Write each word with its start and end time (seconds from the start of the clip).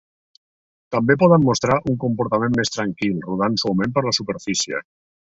També 0.93 1.15
poden 1.23 1.43
mostrar 1.49 1.75
un 1.91 1.99
comportament 2.03 2.57
més 2.59 2.73
tranquil, 2.77 3.19
rodant 3.27 3.59
suaument 3.65 3.93
per 3.99 4.05
la 4.07 4.15
superfície. 4.19 4.81